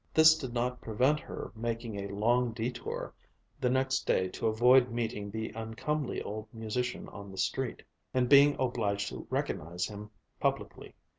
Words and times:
This 0.15 0.35
did 0.35 0.51
not 0.51 0.81
prevent 0.81 1.19
her 1.19 1.51
making 1.55 1.99
a 1.99 2.07
long 2.11 2.55
détour 2.55 3.11
the 3.59 3.69
next 3.69 4.07
day 4.07 4.29
to 4.29 4.47
avoid 4.47 4.89
meeting 4.89 5.29
the 5.29 5.51
uncomely 5.51 6.23
old 6.23 6.51
musician 6.51 7.07
on 7.09 7.29
the 7.31 7.37
street 7.37 7.83
and 8.11 8.27
being 8.27 8.55
obliged 8.57 9.09
to 9.09 9.27
recognize 9.29 9.85
him 9.85 10.09
publicly. 10.39 10.95